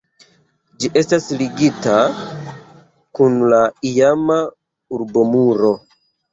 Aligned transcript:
Ĝi 0.83 0.89
estas 1.01 1.27
ligita 1.41 1.93
kun 3.21 3.39
la 3.55 3.63
iama 3.93 4.41
urbomuro. 5.01 5.75